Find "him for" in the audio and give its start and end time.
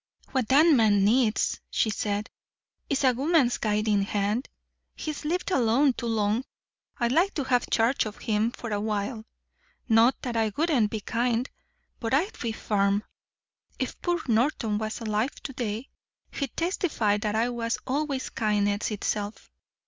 8.17-8.71